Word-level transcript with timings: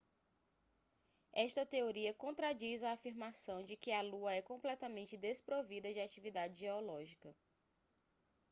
esta 1.31 1.63
teoria 1.63 2.11
contradiz 2.11 2.81
a 2.81 2.91
afirmação 2.91 3.61
de 3.61 3.77
que 3.77 3.91
a 3.91 4.01
lua 4.01 4.33
é 4.33 4.41
completamente 4.41 5.15
desprovida 5.15 5.93
de 5.93 5.99
atividade 6.01 6.57
geológica 6.57 7.35